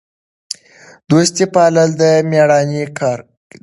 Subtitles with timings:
[1.09, 3.57] دوستي پالل د میړانې کار دی.